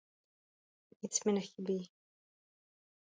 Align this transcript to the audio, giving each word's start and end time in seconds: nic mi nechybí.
nic 0.99 1.15
mi 1.23 1.31
nechybí. 1.35 1.77